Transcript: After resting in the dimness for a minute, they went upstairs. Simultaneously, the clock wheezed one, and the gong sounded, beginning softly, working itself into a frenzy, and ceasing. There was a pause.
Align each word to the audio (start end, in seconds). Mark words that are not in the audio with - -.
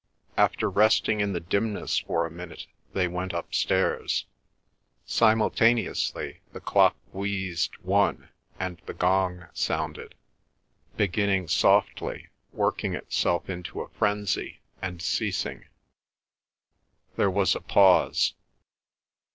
After 0.35 0.67
resting 0.67 1.19
in 1.21 1.33
the 1.33 1.39
dimness 1.39 1.99
for 1.99 2.25
a 2.25 2.31
minute, 2.31 2.65
they 2.91 3.07
went 3.07 3.33
upstairs. 3.33 4.25
Simultaneously, 5.05 6.41
the 6.53 6.59
clock 6.59 6.95
wheezed 7.11 7.77
one, 7.83 8.29
and 8.59 8.81
the 8.87 8.95
gong 8.95 9.45
sounded, 9.53 10.15
beginning 10.97 11.47
softly, 11.49 12.29
working 12.51 12.95
itself 12.95 13.47
into 13.47 13.81
a 13.81 13.89
frenzy, 13.89 14.61
and 14.81 15.03
ceasing. 15.03 15.65
There 17.15 17.29
was 17.29 17.53
a 17.53 17.61
pause. 17.61 18.33